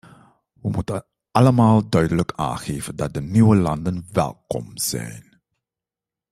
Wij 0.53 0.71
moeten 0.71 1.05
allemaal 1.31 1.89
duidelijk 1.89 2.31
aangeven 2.35 2.95
dat 2.95 3.13
de 3.13 3.21
nieuwe 3.21 3.55
landen 3.55 4.05
welkom 4.11 4.77
zijn. 4.77 5.41